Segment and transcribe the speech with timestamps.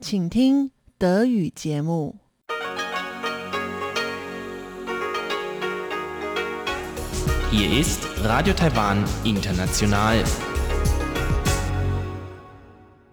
[0.00, 2.16] 请听德语节目。
[7.50, 10.24] Hier ist Radio Taiwan International.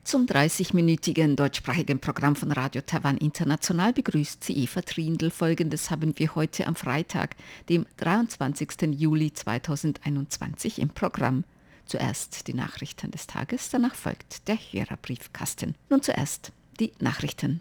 [0.04, 5.30] Zum 30-minütigen deutschsprachigen Programm von Radio Taiwan International begrüßt sie Eva Trindl.
[5.30, 7.36] Folgendes haben wir heute am Freitag,
[7.70, 8.98] dem 23.
[8.98, 11.44] Juli 2021 im Programm.
[11.86, 15.76] Zuerst die Nachrichten des Tages, danach folgt der Hörerbriefkasten.
[15.90, 17.61] Nun zuerst die Nachrichten.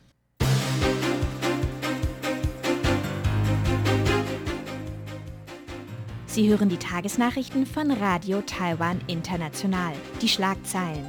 [6.26, 9.94] Sie hören die Tagesnachrichten von Radio Taiwan International.
[10.20, 11.06] Die Schlagzeilen.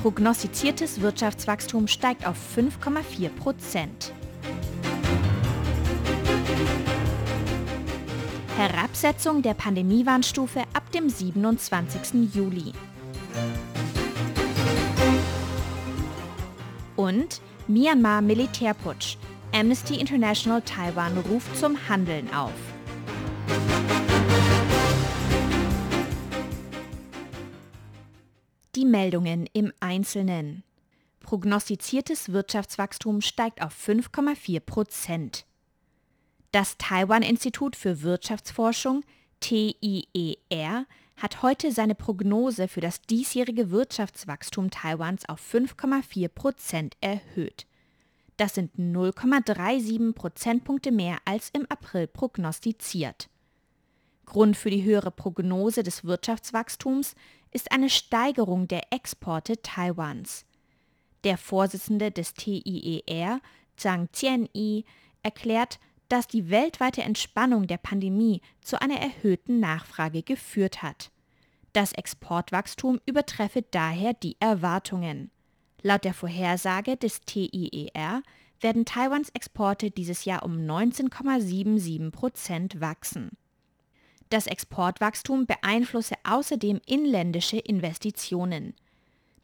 [0.00, 4.12] Prognostiziertes Wirtschaftswachstum steigt auf 5,4 Prozent.
[8.56, 12.32] Herabsetzung der Pandemiewarnstufe ab dem 27.
[12.32, 12.72] Juli.
[17.10, 19.16] Und Myanmar Militärputsch.
[19.52, 22.52] Amnesty International Taiwan ruft zum Handeln auf.
[28.76, 30.62] Die Meldungen im Einzelnen.
[31.18, 35.46] Prognostiziertes Wirtschaftswachstum steigt auf 5,4 Prozent.
[36.52, 39.02] Das Taiwan-Institut für Wirtschaftsforschung
[39.40, 40.86] TIER
[41.20, 47.66] hat heute seine Prognose für das diesjährige Wirtschaftswachstum Taiwans auf 5,4 Prozent erhöht.
[48.38, 53.28] Das sind 0,37 Prozentpunkte mehr als im April prognostiziert.
[54.24, 57.14] Grund für die höhere Prognose des Wirtschaftswachstums
[57.50, 60.46] ist eine Steigerung der Exporte Taiwans.
[61.24, 63.40] Der Vorsitzende des TIER,
[63.76, 64.86] Zhang Jianyi,
[65.22, 65.78] erklärt,
[66.10, 71.10] dass die weltweite Entspannung der Pandemie zu einer erhöhten Nachfrage geführt hat.
[71.72, 75.30] Das Exportwachstum übertreffe daher die Erwartungen.
[75.82, 78.22] Laut der Vorhersage des TIER
[78.60, 83.30] werden Taiwans Exporte dieses Jahr um 19,77 Prozent wachsen.
[84.30, 88.74] Das Exportwachstum beeinflusse außerdem inländische Investitionen.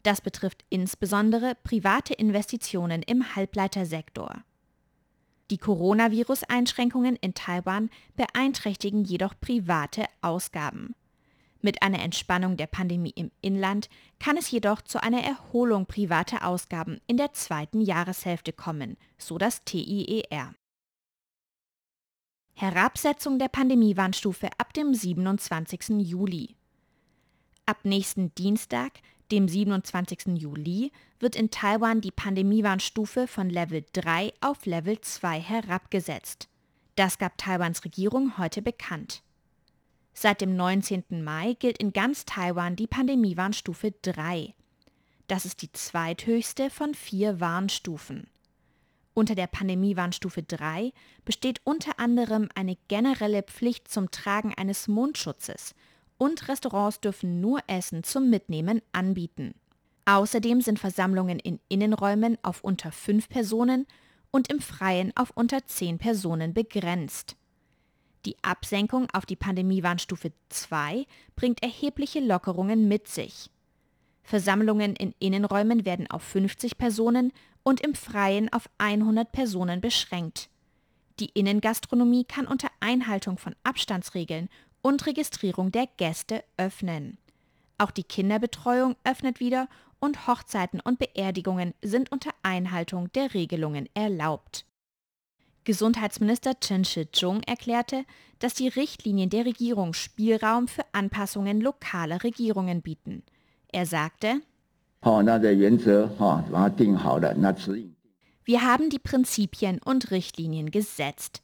[0.03, 4.43] Das betrifft insbesondere private Investitionen im Halbleitersektor.
[5.49, 10.93] Die Coronavirus-Einschränkungen in Taiwan beeinträchtigen jedoch private Ausgaben.
[11.61, 16.99] Mit einer Entspannung der Pandemie im Inland kann es jedoch zu einer Erholung privater Ausgaben
[17.07, 20.53] in der zweiten Jahreshälfte kommen, so das TIER.
[22.53, 25.89] Herabsetzung der Pandemiewarnstufe ab dem 27.
[25.99, 26.55] Juli.
[27.65, 28.93] Ab nächsten Dienstag,
[29.31, 30.37] dem 27.
[30.37, 36.47] Juli, wird in Taiwan die Pandemiewarnstufe von Level 3 auf Level 2 herabgesetzt.
[36.95, 39.21] Das gab Taiwans Regierung heute bekannt.
[40.13, 41.23] Seit dem 19.
[41.23, 44.55] Mai gilt in ganz Taiwan die Pandemiewarnstufe 3.
[45.27, 48.27] Das ist die zweithöchste von vier Warnstufen.
[49.13, 50.93] Unter der Pandemiewarnstufe 3
[51.25, 55.75] besteht unter anderem eine generelle Pflicht zum Tragen eines Mundschutzes
[56.17, 59.53] und Restaurants dürfen nur Essen zum Mitnehmen anbieten.
[60.05, 63.85] Außerdem sind Versammlungen in Innenräumen auf unter fünf Personen
[64.31, 67.35] und im Freien auf unter zehn Personen begrenzt.
[68.25, 73.49] Die Absenkung auf die Pandemiewarnstufe 2 bringt erhebliche Lockerungen mit sich.
[74.23, 77.31] Versammlungen in Innenräumen werden auf 50 Personen
[77.63, 80.49] und im Freien auf 100 Personen beschränkt.
[81.19, 84.49] Die Innengastronomie kann unter Einhaltung von Abstandsregeln
[84.87, 87.17] und Registrierung der Gäste öffnen.
[87.77, 89.67] Auch die Kinderbetreuung öffnet wieder
[89.99, 94.65] und Hochzeiten und Beerdigungen sind unter Einhaltung der Regelungen erlaubt.
[95.65, 98.05] Gesundheitsminister Chen Shih-chung erklärte,
[98.39, 103.23] dass die Richtlinien der Regierung Spielraum für Anpassungen lokaler Regierungen bieten.
[103.73, 104.39] Er sagte,
[108.45, 111.41] wir haben die Prinzipien und Richtlinien gesetzt.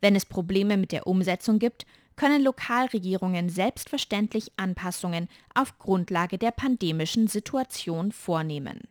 [0.00, 1.84] Wenn es Probleme mit der Umsetzung gibt,
[2.16, 8.88] können Lokalregierungen selbstverständlich Anpassungen auf Grundlage der pandemischen Situation vornehmen.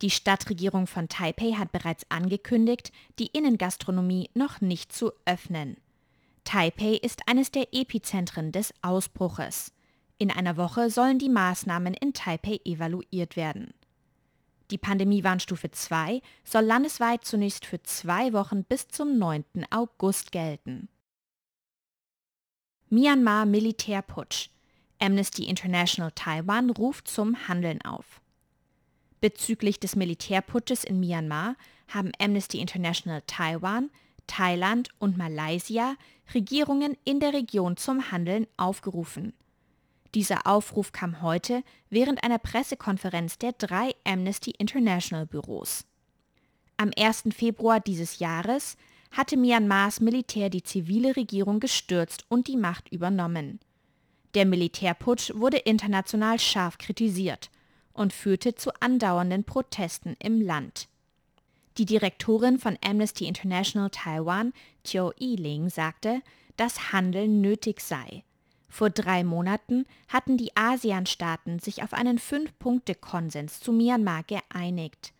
[0.00, 5.76] Die Stadtregierung von Taipei hat bereits angekündigt, die Innengastronomie noch nicht zu öffnen.
[6.44, 9.72] Taipei ist eines der Epizentren des Ausbruches.
[10.18, 13.74] In einer Woche sollen die Maßnahmen in Taipei evaluiert werden.
[14.70, 19.44] Die Pandemiewarnstufe 2 soll landesweit zunächst für zwei Wochen bis zum 9.
[19.70, 20.88] August gelten.
[22.90, 24.50] Myanmar Militärputsch.
[24.98, 28.20] Amnesty International Taiwan ruft zum Handeln auf.
[29.20, 31.56] Bezüglich des Militärputsches in Myanmar
[31.88, 33.90] haben Amnesty International Taiwan,
[34.26, 35.96] Thailand und Malaysia
[36.34, 39.32] Regierungen in der Region zum Handeln aufgerufen.
[40.14, 45.84] Dieser Aufruf kam heute während einer Pressekonferenz der drei Amnesty International Büros.
[46.76, 47.24] Am 1.
[47.30, 48.76] Februar dieses Jahres
[49.10, 53.60] hatte Myanmars Militär die zivile Regierung gestürzt und die Macht übernommen.
[54.34, 57.50] Der Militärputsch wurde international scharf kritisiert
[57.92, 60.88] und führte zu andauernden Protesten im Land.
[61.78, 64.52] Die Direktorin von Amnesty International Taiwan,
[64.84, 66.22] Chiu Yiling, sagte,
[66.56, 68.24] dass Handeln nötig sei.
[68.68, 75.12] Vor drei Monaten hatten die ASEAN-Staaten sich auf einen Fünf-Punkte-Konsens zu Myanmar geeinigt.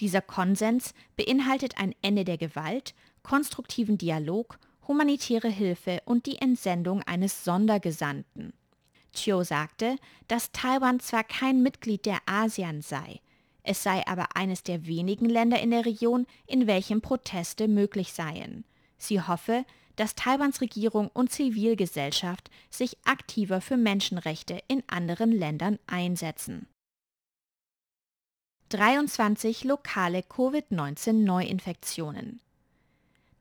[0.00, 7.44] Dieser Konsens beinhaltet ein Ende der Gewalt, konstruktiven Dialog, humanitäre Hilfe und die Entsendung eines
[7.44, 8.52] Sondergesandten.
[9.12, 9.96] Chiu sagte,
[10.28, 13.20] dass Taiwan zwar kein Mitglied der ASEAN sei,
[13.64, 18.64] es sei aber eines der wenigen Länder in der Region, in welchem Proteste möglich seien.
[18.98, 19.64] Sie hoffe,
[19.96, 26.68] dass Taiwans Regierung und Zivilgesellschaft sich aktiver für Menschenrechte in anderen Ländern einsetzen.
[28.70, 32.40] 23 lokale Covid-19-Neuinfektionen.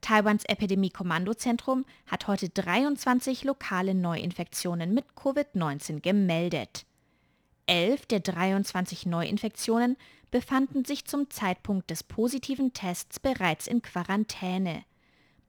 [0.02, 6.86] Taiwans Epidemie-Kommandozentrum hat heute 23 lokale Neuinfektionen mit Covid-19 gemeldet.
[7.68, 9.96] Elf der 23 Neuinfektionen
[10.32, 14.84] befanden sich zum Zeitpunkt des positiven Tests bereits in Quarantäne.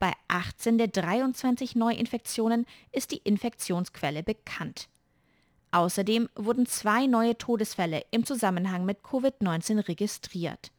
[0.03, 4.89] Bei 18 der 23 Neuinfektionen ist die Infektionsquelle bekannt.
[5.71, 10.73] Außerdem wurden zwei neue Todesfälle im Zusammenhang mit Covid-19 registriert.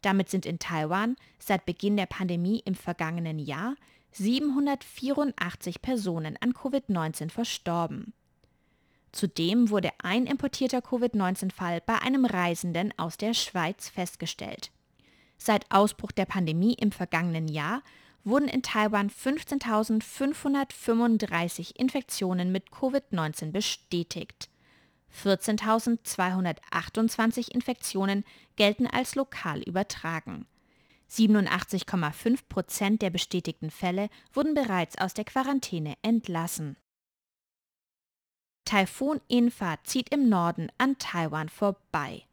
[0.00, 3.74] Damit sind in Taiwan seit Beginn der Pandemie im vergangenen Jahr
[4.12, 8.14] 784 Personen an Covid-19 verstorben.
[9.12, 14.70] Zudem wurde ein importierter Covid-19-Fall bei einem Reisenden aus der Schweiz festgestellt.
[15.36, 17.82] Seit Ausbruch der Pandemie im vergangenen Jahr
[18.28, 24.48] wurden in Taiwan 15.535 Infektionen mit Covid-19 bestätigt.
[25.22, 28.24] 14.228 Infektionen
[28.56, 30.46] gelten als lokal übertragen.
[31.10, 36.76] 87,5 Prozent der bestätigten Fälle wurden bereits aus der Quarantäne entlassen.
[38.66, 42.27] Taifun Infa zieht im Norden an Taiwan vorbei.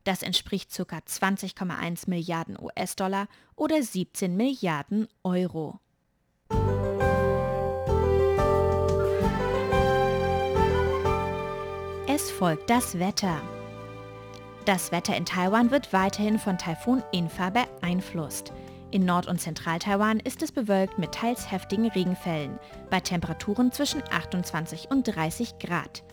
[0.03, 0.97] Das entspricht ca.
[0.97, 5.79] 20,1 Milliarden US-Dollar oder 17 Milliarden Euro.
[12.07, 13.41] Es folgt das Wetter.
[14.65, 18.53] Das Wetter in Taiwan wird weiterhin von Taifun Infa beeinflusst.
[18.91, 24.91] In Nord- und Zentral-Taiwan ist es bewölkt mit teils heftigen Regenfällen, bei Temperaturen zwischen 28
[24.91, 26.03] und 30 Grad.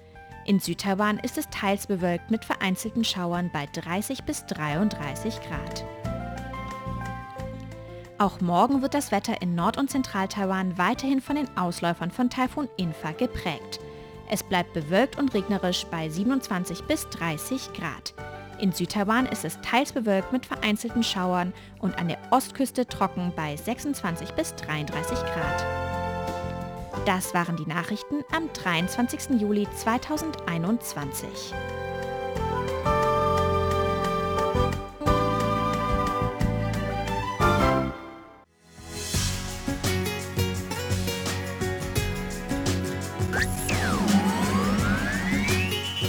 [0.47, 5.85] In Südtaiwan ist es teils bewölkt mit vereinzelten Schauern bei 30 bis 33 Grad.
[8.19, 12.69] Auch morgen wird das Wetter in Nord- und Zentral-Taiwan weiterhin von den Ausläufern von Taifun
[12.77, 13.81] Infa geprägt.
[14.31, 18.15] Es bleibt bewölkt und regnerisch bei 27 bis 30 Grad.
[18.59, 23.57] In Südtaiwan ist es teils bewölkt mit vereinzelten Schauern und an der Ostküste trocken bei
[23.57, 25.90] 26 bis 33 Grad.
[27.07, 29.41] Das waren die Nachrichten am 23.
[29.41, 31.55] Juli 2021.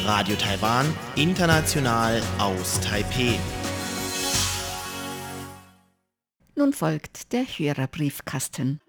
[0.06, 3.40] Radio Taiwan, international aus Taipeh.
[6.56, 8.82] Nun folgt der Hörerbriefkasten.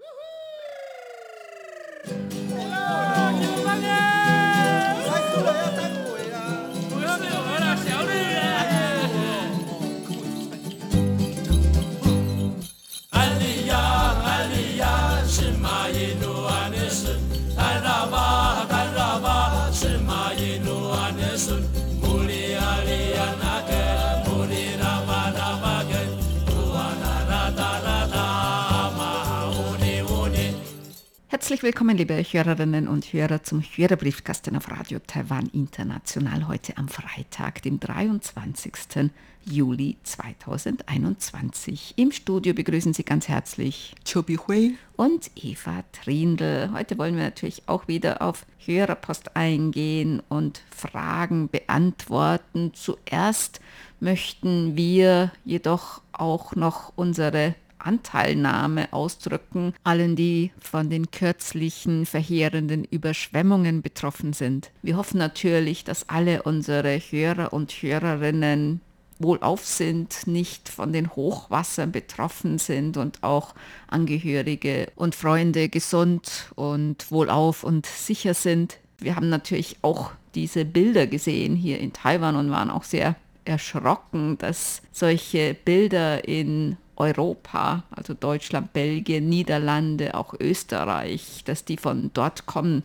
[31.28, 36.46] Herzlich willkommen, liebe Hörerinnen und Hörer, zum Hörerbriefkasten auf Radio Taiwan International.
[36.46, 39.11] Heute am Freitag, dem 23.
[39.44, 41.94] Juli 2021.
[41.96, 46.70] Im Studio begrüßen Sie ganz herzlich Chobi Hui und Eva Trindl.
[46.72, 52.72] Heute wollen wir natürlich auch wieder auf Hörerpost eingehen und Fragen beantworten.
[52.75, 53.61] Zuerst
[54.00, 63.82] möchten wir jedoch auch noch unsere Anteilnahme ausdrücken, allen, die von den kürzlichen verheerenden Überschwemmungen
[63.82, 64.70] betroffen sind.
[64.82, 68.80] Wir hoffen natürlich, dass alle unsere Hörer und Hörerinnen
[69.19, 73.54] wohlauf sind, nicht von den Hochwassern betroffen sind und auch
[73.88, 78.78] Angehörige und Freunde gesund und wohlauf und sicher sind.
[78.99, 84.38] Wir haben natürlich auch diese Bilder gesehen hier in Taiwan und waren auch sehr erschrocken,
[84.38, 92.47] dass solche Bilder in Europa, also Deutschland, Belgien, Niederlande, auch Österreich, dass die von dort
[92.47, 92.85] kommen.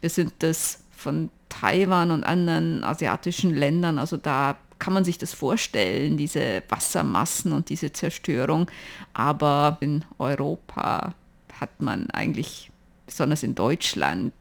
[0.00, 5.32] Wir sind das von Taiwan und anderen asiatischen Ländern, also da kann man sich das
[5.32, 8.70] vorstellen, diese Wassermassen und diese Zerstörung.
[9.14, 11.14] Aber in Europa
[11.60, 12.70] hat man eigentlich,
[13.06, 14.34] besonders in Deutschland,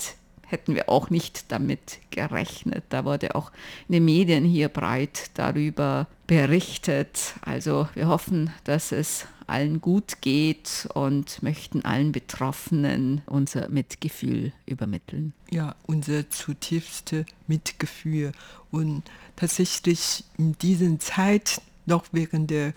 [0.55, 2.85] hätten wir auch nicht damit gerechnet.
[2.89, 3.51] Da wurde auch
[3.89, 7.33] in den Medien hier breit darüber berichtet.
[7.41, 15.33] Also wir hoffen, dass es allen gut geht und möchten allen Betroffenen unser Mitgefühl übermitteln.
[15.51, 18.31] Ja, unser zutiefste Mitgefühl.
[18.71, 19.03] Und
[19.35, 22.73] tatsächlich in dieser Zeit, noch während der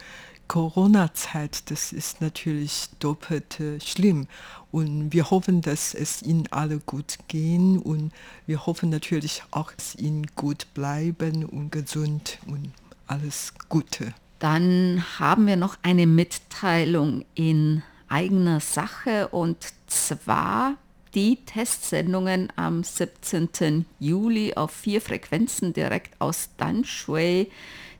[0.49, 4.27] Corona-Zeit, das ist natürlich doppelt äh, schlimm.
[4.73, 8.13] Und wir hoffen, dass es Ihnen alle gut gehen und
[8.47, 12.73] wir hoffen natürlich auch, dass Ihnen gut bleiben und gesund und
[13.07, 14.15] alles Gute.
[14.39, 20.75] Dann haben wir noch eine Mitteilung in eigener Sache und zwar
[21.15, 23.87] die Testsendungen am 17.
[23.99, 27.51] Juli auf vier Frequenzen direkt aus Danshui.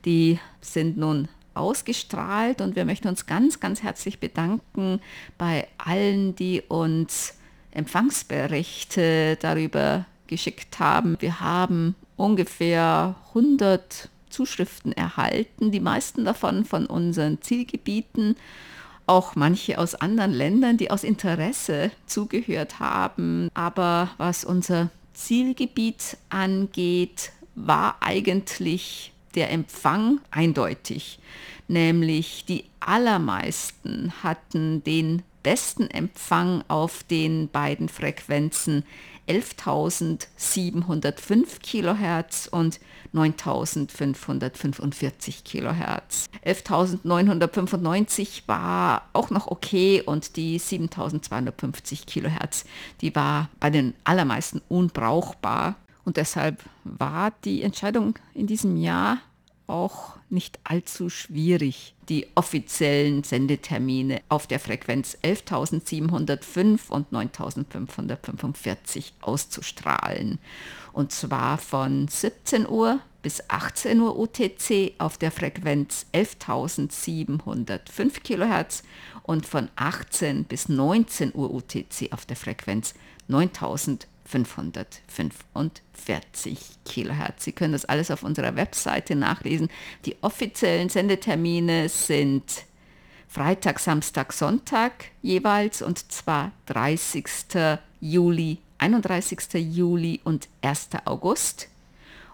[0.05, 1.27] Die sind nun
[1.59, 5.01] ausgestrahlt und wir möchten uns ganz, ganz herzlich bedanken
[5.37, 7.35] bei allen, die uns
[7.71, 11.17] Empfangsberichte darüber geschickt haben.
[11.19, 18.35] Wir haben ungefähr 100 Zuschriften erhalten, die meisten davon von unseren Zielgebieten,
[19.05, 23.49] auch manche aus anderen Ländern, die aus Interesse zugehört haben.
[23.55, 31.19] Aber was unser Zielgebiet angeht, war eigentlich der Empfang eindeutig,
[31.67, 38.83] nämlich die allermeisten hatten den besten Empfang auf den beiden Frequenzen
[39.27, 42.79] 11.705 Kilohertz und
[43.13, 46.25] 9.545 Kilohertz.
[46.45, 52.65] 11.995 war auch noch okay und die 7.250 Kilohertz,
[53.01, 55.75] die war bei den allermeisten unbrauchbar.
[56.09, 59.19] Und deshalb war die Entscheidung in diesem Jahr
[59.67, 70.39] auch nicht allzu schwierig, die offiziellen Sendetermine auf der Frequenz 11.705 und 9.545 auszustrahlen.
[70.93, 78.81] Und zwar von 17 Uhr bis 18 Uhr UTC auf der Frequenz 11.705 kHz
[79.21, 82.95] und von 18 bis 19 Uhr UTC auf der Frequenz
[84.31, 87.43] 9.545 Kilohertz.
[87.43, 89.69] Sie können das alles auf unserer Webseite nachlesen.
[90.05, 92.65] Die offiziellen Sendetermine sind
[93.27, 97.25] Freitag, Samstag, Sonntag jeweils und zwar 30.
[98.01, 99.53] Juli, 31.
[99.53, 100.89] Juli und 1.
[101.05, 101.67] August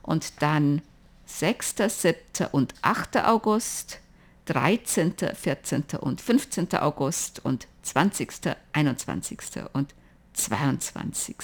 [0.01, 0.81] und dann
[1.25, 2.47] 6., 7.
[2.51, 3.25] und 8.
[3.25, 3.99] August,
[4.45, 5.83] 13., 14.
[5.99, 6.73] und 15.
[6.75, 9.39] August und 20., 21.
[9.73, 9.93] und
[10.33, 11.35] 22.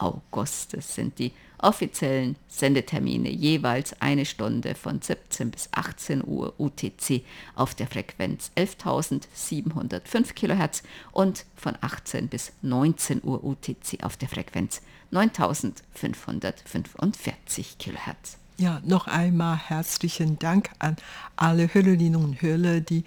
[0.00, 0.74] August.
[0.74, 7.22] Das sind die offiziellen Sendetermine jeweils eine Stunde von 17 bis 18 Uhr UTC
[7.54, 14.80] auf der Frequenz 11.705 kHz und von 18 bis 19 Uhr UTC auf der Frequenz
[15.12, 18.38] 9.545 kHz.
[18.56, 20.96] Ja, noch einmal herzlichen Dank an
[21.36, 23.04] alle Hörerinnen und Hörer, die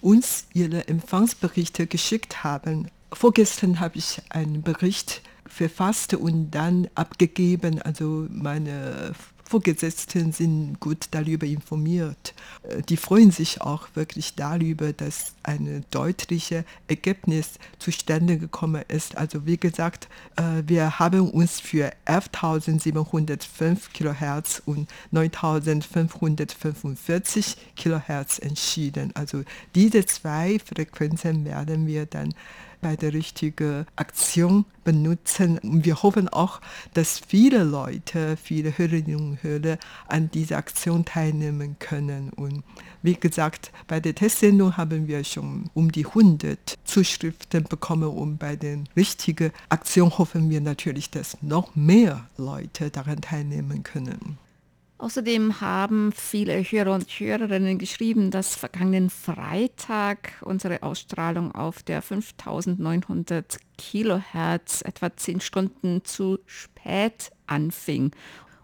[0.00, 2.90] uns ihre Empfangsberichte geschickt haben.
[3.12, 7.80] Vorgestern habe ich einen Bericht verfasst und dann abgegeben.
[7.82, 9.14] Also meine
[9.52, 12.32] Vorgesetzten sind gut darüber informiert.
[12.62, 19.18] Äh, die freuen sich auch wirklich darüber, dass ein deutliches Ergebnis zustande gekommen ist.
[19.18, 29.14] Also wie gesagt, äh, wir haben uns für 11.705 kHz und 9.545 kHz entschieden.
[29.14, 29.42] Also
[29.74, 32.32] diese zwei Frequenzen werden wir dann
[32.82, 35.58] bei der richtigen Aktion benutzen.
[35.58, 36.60] Und wir hoffen auch,
[36.92, 42.30] dass viele Leute, viele Hörerinnen und Hörer an dieser Aktion teilnehmen können.
[42.30, 42.62] Und
[43.02, 48.56] wie gesagt, bei der Testsendung haben wir schon um die 100 Zuschriften bekommen und bei
[48.56, 54.38] der richtigen Aktion hoffen wir natürlich, dass noch mehr Leute daran teilnehmen können.
[55.02, 63.58] Außerdem haben viele Hörer und Hörerinnen geschrieben, dass vergangenen Freitag unsere Ausstrahlung auf der 5900
[63.76, 68.12] Kilohertz etwa zehn Stunden zu spät anfing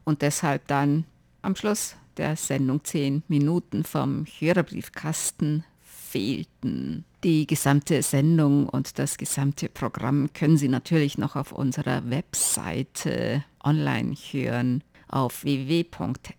[0.05, 1.07] und deshalb dann
[1.43, 7.05] am Schluss der Sendung zehn Minuten vom Hörerbriefkasten fehlten.
[7.25, 14.15] Die gesamte Sendung und das gesamte Programm können Sie natürlich noch auf unserer Webseite online
[14.15, 16.37] hören auf www.rti.org.tv,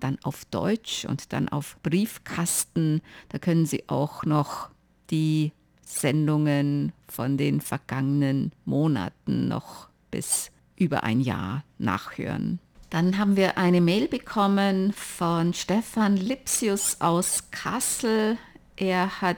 [0.00, 3.02] dann auf Deutsch und dann auf Briefkasten.
[3.28, 4.70] Da können Sie auch noch
[5.10, 12.58] die Sendungen von den vergangenen Monaten noch bis über ein Jahr nachhören.
[12.90, 18.38] Dann haben wir eine Mail bekommen von Stefan Lipsius aus Kassel.
[18.76, 19.36] Er hat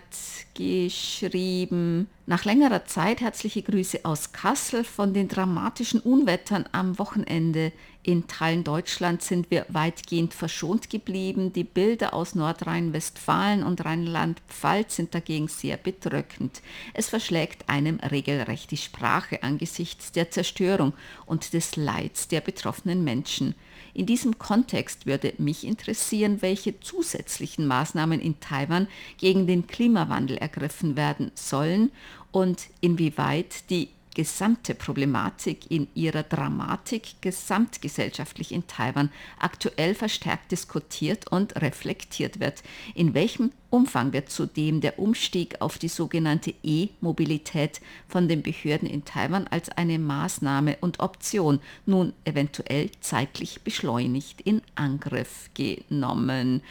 [0.55, 4.83] geschrieben, nach längerer Zeit herzliche Grüße aus Kassel.
[4.83, 7.71] Von den dramatischen Unwettern am Wochenende
[8.03, 11.53] in Teilen Deutschlands sind wir weitgehend verschont geblieben.
[11.53, 16.63] Die Bilder aus Nordrhein-Westfalen und Rheinland-Pfalz sind dagegen sehr bedrückend.
[16.95, 20.95] Es verschlägt einem regelrecht die Sprache angesichts der Zerstörung
[21.27, 23.55] und des Leids der betroffenen Menschen.
[23.97, 30.97] In diesem Kontext würde mich interessieren, welche zusätzlichen Maßnahmen in Taiwan gegen den Klimawandel ergriffen
[30.97, 31.91] werden sollen
[32.31, 41.55] und inwieweit die gesamte Problematik in ihrer Dramatik gesamtgesellschaftlich in Taiwan aktuell verstärkt diskutiert und
[41.61, 42.63] reflektiert wird.
[42.95, 49.05] In welchem Umfang wird zudem der Umstieg auf die sogenannte E-Mobilität von den Behörden in
[49.05, 56.63] Taiwan als eine Maßnahme und Option nun eventuell zeitlich beschleunigt in Angriff genommen.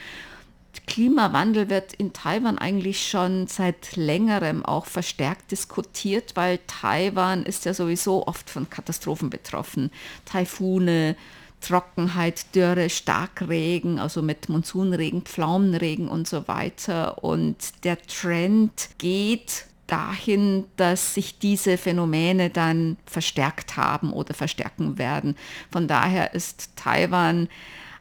[0.87, 7.73] Klimawandel wird in Taiwan eigentlich schon seit längerem auch verstärkt diskutiert, weil Taiwan ist ja
[7.73, 9.91] sowieso oft von Katastrophen betroffen.
[10.25, 11.15] Taifune,
[11.61, 17.23] Trockenheit, Dürre, Starkregen, also mit Monsunregen, Pflaumenregen und so weiter.
[17.23, 25.35] Und der Trend geht dahin, dass sich diese Phänomene dann verstärkt haben oder verstärken werden.
[25.71, 27.47] Von daher ist Taiwan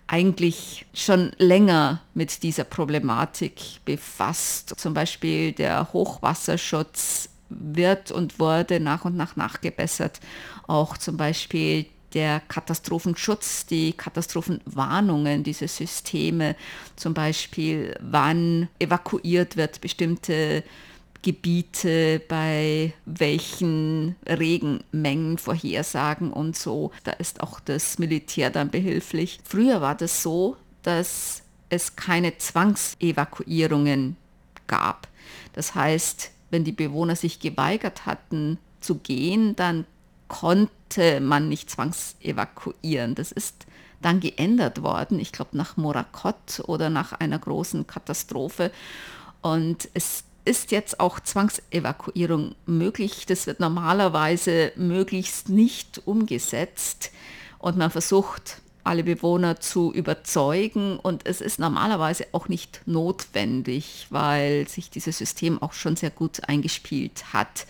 [0.07, 4.75] eigentlich schon länger mit dieser Problematik befasst.
[4.77, 10.21] Zum Beispiel der Hochwasserschutz wird und wurde nach und nach nachgebessert.
[10.67, 16.55] Auch zum Beispiel der Katastrophenschutz, die Katastrophenwarnungen, diese Systeme,
[16.97, 20.63] zum Beispiel wann evakuiert wird, bestimmte
[21.25, 26.91] Gebiete, bei welchen Regenmengen Vorhersagen und so.
[27.03, 29.41] Da ist auch das Militär dann behilflich.
[29.43, 34.17] Früher war das so, dass es keine Zwangsevakuierungen
[34.67, 35.09] gab.
[35.55, 39.87] Das heißt, wenn die Bewohner sich geweigert hatten zu gehen, dann
[40.29, 43.15] konnte man nicht zwangsevakuieren.
[43.15, 43.65] Das ist
[44.03, 48.71] dann geändert worden, ich glaube nach Morakot oder nach einer großen Katastrophe.
[49.41, 53.27] Und es ist jetzt auch Zwangsevakuierung möglich.
[53.27, 57.11] Das wird normalerweise möglichst nicht umgesetzt
[57.59, 64.69] und man versucht, alle Bewohner zu überzeugen und es ist normalerweise auch nicht notwendig, weil
[64.69, 67.67] sich dieses System auch schon sehr gut eingespielt hat.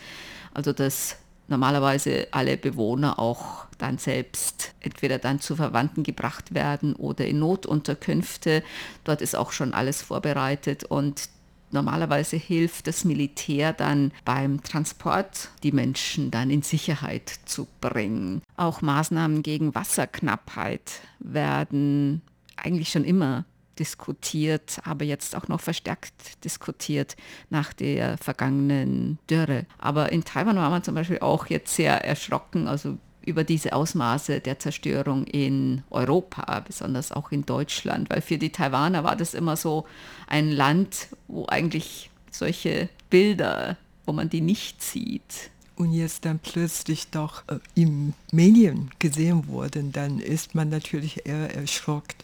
[0.52, 7.26] Also dass normalerweise alle Bewohner auch dann selbst entweder dann zu Verwandten gebracht werden oder
[7.26, 8.64] in Notunterkünfte.
[9.04, 11.28] Dort ist auch schon alles vorbereitet und
[11.74, 18.40] normalerweise hilft das Militär dann beim Transport, die Menschen dann in Sicherheit zu bringen.
[18.56, 22.22] Auch Maßnahmen gegen Wasserknappheit werden
[22.56, 23.44] eigentlich schon immer
[23.78, 27.16] diskutiert, aber jetzt auch noch verstärkt diskutiert
[27.50, 29.66] nach der vergangenen Dürre.
[29.78, 34.40] Aber in Taiwan war man zum Beispiel auch jetzt sehr erschrocken, also über diese Ausmaße
[34.40, 39.56] der Zerstörung in Europa, besonders auch in Deutschland, weil für die Taiwaner war das immer
[39.56, 39.86] so
[40.26, 47.08] ein Land, wo eigentlich solche Bilder, wo man die nicht sieht, und jetzt dann plötzlich
[47.08, 52.14] doch äh, im Medien gesehen wurden, dann ist man natürlich eher erschrocken.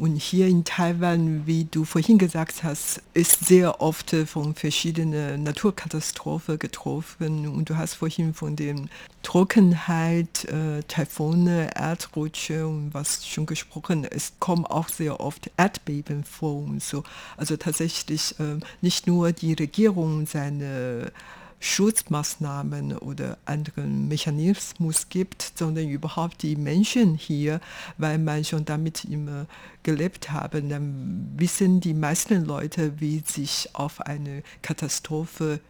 [0.00, 6.58] Und hier in Taiwan, wie du vorhin gesagt hast, ist sehr oft von verschiedenen Naturkatastrophen
[6.58, 7.46] getroffen.
[7.46, 8.76] Und du hast vorhin von der
[9.22, 16.62] Trockenheit, äh, Taifune, Erdrutsche und was schon gesprochen ist, kommen auch sehr oft Erdbeben vor
[16.62, 17.04] und so.
[17.36, 21.12] Also tatsächlich äh, nicht nur die Regierung seine
[21.60, 27.60] Schutzmaßnahmen oder anderen Mechanismus gibt, sondern überhaupt die Menschen hier,
[27.98, 29.46] weil man schon damit immer
[29.82, 35.60] gelebt haben, dann wissen die meisten Leute, wie sich auf eine Katastrophe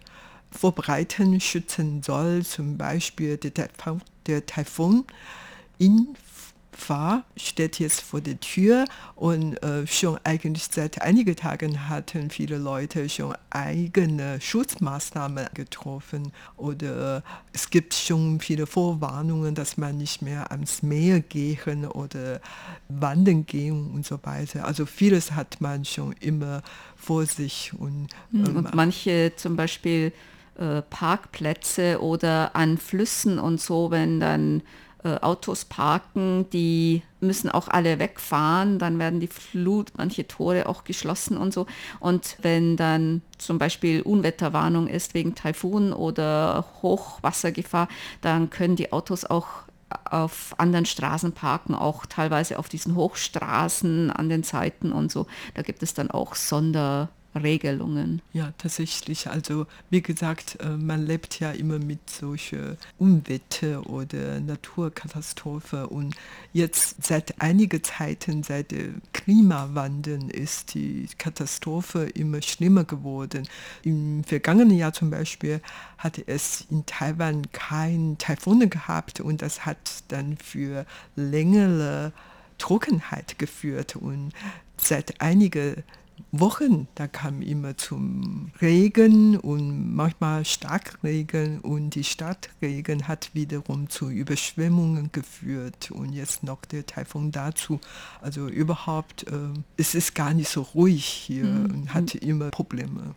[0.52, 5.04] vorbereiten, schützen soll, zum Beispiel der, Taifun, der Taifun
[5.78, 6.14] in
[6.88, 8.84] war, steht jetzt vor der Tür
[9.16, 17.22] und äh, schon eigentlich seit einigen Tagen hatten viele Leute schon eigene Schutzmaßnahmen getroffen oder
[17.52, 22.40] es gibt schon viele Vorwarnungen, dass man nicht mehr ans Meer gehen oder
[22.88, 24.64] wandern gehen und so weiter.
[24.64, 26.62] Also vieles hat man schon immer
[26.96, 27.72] vor sich.
[27.78, 30.12] Und, hm, ähm, und manche zum Beispiel
[30.58, 34.62] äh, Parkplätze oder an Flüssen und so, wenn dann
[35.04, 40.84] äh, Autos parken, die müssen auch alle wegfahren, dann werden die Flut, manche Tore auch
[40.84, 41.66] geschlossen und so.
[42.00, 47.88] Und wenn dann zum Beispiel Unwetterwarnung ist wegen Taifun oder Hochwassergefahr,
[48.20, 49.46] dann können die Autos auch
[50.04, 55.26] auf anderen Straßen parken, auch teilweise auf diesen Hochstraßen an den Seiten und so.
[55.54, 58.22] Da gibt es dann auch Sonder Regelungen.
[58.32, 59.28] Ja, tatsächlich.
[59.28, 66.14] Also wie gesagt, äh, man lebt ja immer mit solchen Unwetter oder Naturkatastrophe und
[66.52, 73.48] jetzt seit einiger Zeiten, seit dem Klimawandel ist die Katastrophe immer schlimmer geworden.
[73.82, 75.60] Im vergangenen Jahr zum Beispiel
[75.98, 82.12] hatte es in Taiwan kein Taifun gehabt und das hat dann für längere
[82.58, 84.32] Trockenheit geführt und
[84.76, 85.82] seit einigen
[86.32, 94.10] Wochen, da kam immer zum Regen und manchmal Starkregen und die Stadtregen hat wiederum zu
[94.10, 97.80] Überschwemmungen geführt und jetzt noch der Taifun dazu.
[98.20, 99.36] Also überhaupt, äh,
[99.76, 101.64] es ist gar nicht so ruhig hier mhm.
[101.70, 103.14] und hatte immer Probleme.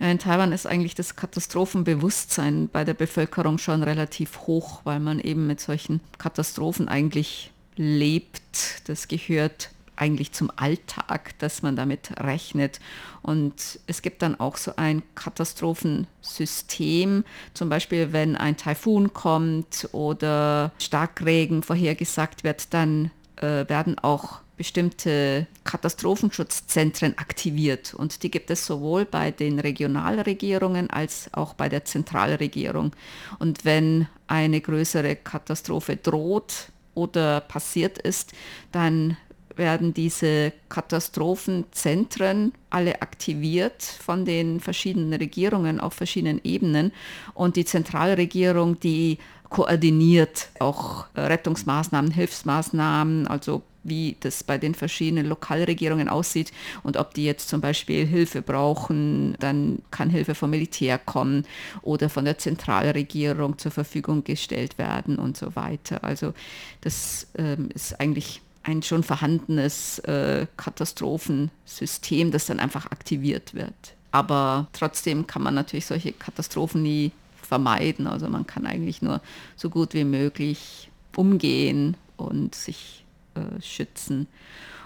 [0.00, 5.20] Ja, in Taiwan ist eigentlich das Katastrophenbewusstsein bei der Bevölkerung schon relativ hoch, weil man
[5.20, 8.88] eben mit solchen Katastrophen eigentlich lebt.
[8.88, 12.80] Das gehört eigentlich zum Alltag, dass man damit rechnet.
[13.22, 20.72] Und es gibt dann auch so ein Katastrophensystem, zum Beispiel wenn ein Taifun kommt oder
[20.78, 27.92] Starkregen vorhergesagt wird, dann äh, werden auch bestimmte Katastrophenschutzzentren aktiviert.
[27.92, 32.92] Und die gibt es sowohl bei den Regionalregierungen als auch bei der Zentralregierung.
[33.40, 38.32] Und wenn eine größere Katastrophe droht, oder passiert ist,
[38.72, 39.16] dann
[39.56, 46.92] werden diese Katastrophenzentren alle aktiviert von den verschiedenen Regierungen auf verschiedenen Ebenen
[47.34, 56.08] und die Zentralregierung, die koordiniert auch Rettungsmaßnahmen, Hilfsmaßnahmen, also wie das bei den verschiedenen Lokalregierungen
[56.08, 61.46] aussieht und ob die jetzt zum Beispiel Hilfe brauchen, dann kann Hilfe vom Militär kommen
[61.82, 66.02] oder von der Zentralregierung zur Verfügung gestellt werden und so weiter.
[66.02, 66.32] Also
[66.80, 73.94] das ähm, ist eigentlich ein schon vorhandenes äh, Katastrophensystem, das dann einfach aktiviert wird.
[74.10, 78.06] Aber trotzdem kann man natürlich solche Katastrophen nie vermeiden.
[78.06, 79.20] Also man kann eigentlich nur
[79.56, 84.26] so gut wie möglich umgehen und sich äh, schützen.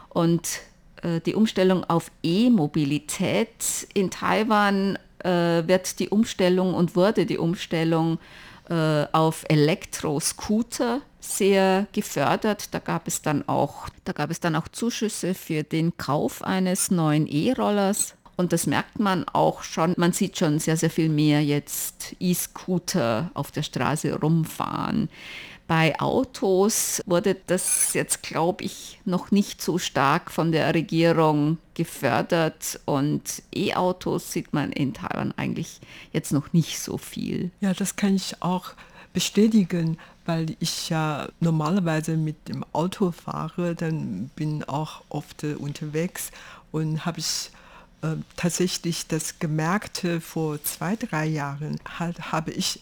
[0.08, 0.60] Und
[1.02, 8.18] äh, die Umstellung auf E-Mobilität in Taiwan äh, wird die Umstellung und wurde die Umstellung
[8.68, 12.74] äh, auf Elektroscooter sehr gefördert.
[12.74, 16.90] Da gab es dann auch, da gab es dann auch Zuschüsse für den Kauf eines
[16.90, 18.14] neuen E-Rollers.
[18.36, 19.94] Und das merkt man auch schon.
[19.96, 25.08] Man sieht schon sehr, sehr viel mehr jetzt E-Scooter auf der Straße rumfahren.
[25.66, 32.80] Bei Autos wurde das jetzt, glaube ich, noch nicht so stark von der Regierung gefördert
[32.86, 37.50] und E-Autos sieht man in Taiwan eigentlich jetzt noch nicht so viel.
[37.60, 38.72] Ja, das kann ich auch
[39.12, 46.30] bestätigen, weil ich ja normalerweise mit dem Auto fahre, dann bin auch oft äh, unterwegs
[46.70, 47.50] und habe ich
[48.02, 52.80] äh, tatsächlich das gemerkt, vor zwei, drei Jahren halt, habe ich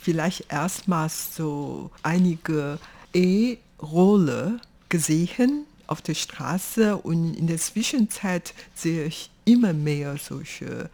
[0.00, 2.78] vielleicht erstmals so einige
[3.12, 10.88] E-Rolle gesehen auf der Straße und in der Zwischenzeit sehe ich immer mehr solche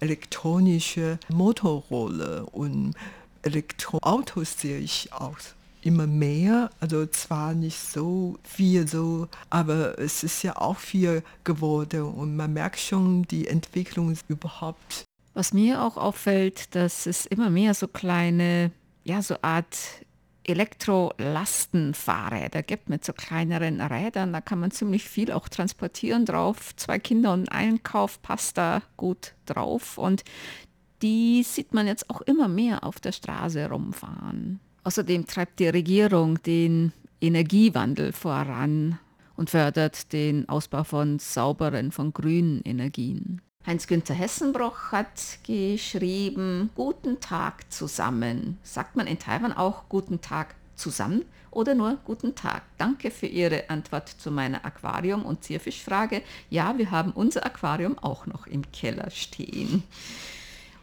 [0.00, 2.94] elektronische Motorrolle und
[3.42, 5.36] Elektroautos sehe ich auch
[5.82, 12.02] immer mehr, also zwar nicht so viel so, aber es ist ja auch viel geworden
[12.02, 17.72] und man merkt schon die Entwicklung überhaupt was mir auch auffällt, dass es immer mehr
[17.72, 18.72] so kleine,
[19.04, 19.78] ja, so Art
[20.42, 24.32] Elektrolastenfahrräder gibt mit so kleineren Rädern.
[24.32, 26.74] Da kann man ziemlich viel auch transportieren drauf.
[26.74, 29.96] Zwei Kinder und ein Einkauf passt da gut drauf.
[29.96, 30.24] Und
[31.02, 34.60] die sieht man jetzt auch immer mehr auf der Straße rumfahren.
[34.84, 38.98] Außerdem treibt die Regierung den Energiewandel voran
[39.36, 43.40] und fördert den Ausbau von sauberen, von grünen Energien.
[43.66, 48.58] Heinz-Günther Hessenbroch hat geschrieben, guten Tag zusammen.
[48.62, 52.62] Sagt man in Taiwan auch guten Tag zusammen oder nur guten Tag?
[52.78, 56.22] Danke für Ihre Antwort zu meiner Aquarium- und Zierfischfrage.
[56.48, 59.82] Ja, wir haben unser Aquarium auch noch im Keller stehen.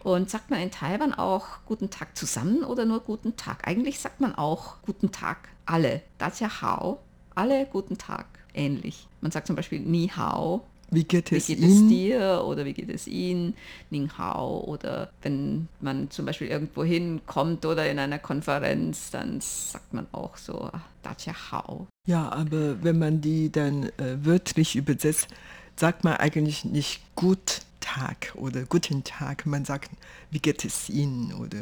[0.05, 3.67] Und sagt man in Taiwan auch guten Tag zusammen oder nur guten Tag?
[3.67, 6.03] Eigentlich sagt man auch guten Tag alle.
[6.19, 6.99] Das ja hao.
[7.33, 8.27] Alle guten Tag.
[8.53, 9.07] Ähnlich.
[9.21, 12.73] Man sagt zum Beispiel Ni Hao wie geht es, wie geht es dir oder wie
[12.73, 13.55] geht es Ihnen,
[13.89, 19.91] Ning Hao oder wenn man zum Beispiel irgendwo hinkommt oder in einer Konferenz, dann sagt
[19.91, 20.69] man auch so
[21.01, 21.87] Dacia Hao.
[22.07, 25.29] Ja, aber wenn man die dann äh, wörtlich übersetzt,
[25.75, 29.91] sagt man eigentlich nicht gut Tag oder guten Tag, man sagt,
[30.31, 31.59] wie geht es Ihnen oder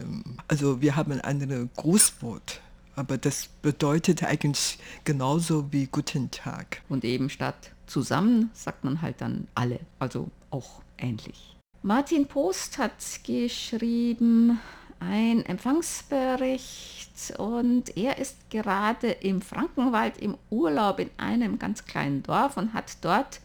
[0.47, 2.61] also wir haben ein anderes Grußwort
[2.95, 6.81] aber das bedeutet eigentlich genauso wie guten Tag.
[6.89, 11.55] Und eben statt zusammen sagt man halt dann alle, also auch ähnlich.
[11.81, 12.91] Martin Post hat
[13.25, 14.59] geschrieben,
[14.99, 22.55] ein Empfangsbericht und er ist gerade im Frankenwald im Urlaub in einem ganz kleinen Dorf
[22.55, 23.41] und hat dort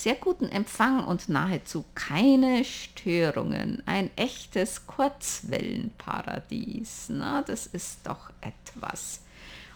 [0.00, 3.82] sehr guten Empfang und nahezu keine Störungen.
[3.84, 7.08] Ein echtes Kurzwellenparadies.
[7.10, 9.20] Na, das ist doch etwas.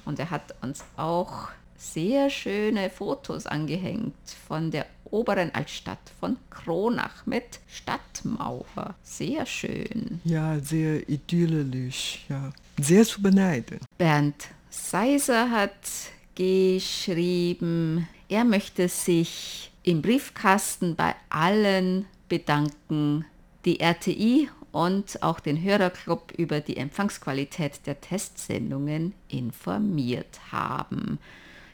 [0.06, 4.14] Und er hat uns auch sehr schöne Fotos angehängt
[4.48, 8.94] von der oberen Altstadt von Kronach mit Stadtmauer.
[9.02, 10.22] Sehr schön.
[10.24, 12.50] Ja, sehr idyllisch, ja.
[12.80, 13.78] Sehr zu beneiden.
[13.98, 15.74] Bernd Seiser hat
[16.34, 23.26] geschrieben, er möchte sich im Briefkasten bei allen bedanken,
[23.64, 31.18] die RTI und auch den Hörerclub über die Empfangsqualität der Testsendungen informiert haben.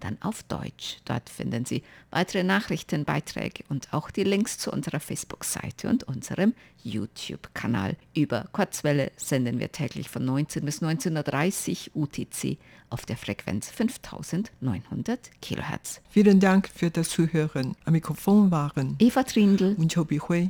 [0.00, 0.98] dann auf Deutsch.
[1.04, 7.96] Dort finden Sie weitere Nachrichtenbeiträge und auch die Links zu unserer Facebook-Seite und unserem YouTube-Kanal.
[8.14, 12.58] Über Kurzwelle senden wir täglich von 19 bis 19.30 Uhr UTC
[12.90, 16.00] auf der Frequenz 5900 kHz.
[16.10, 17.76] Vielen Dank für das Zuhören.
[17.84, 20.48] Am Mikrofon waren Eva Trindl und Chobi Hui.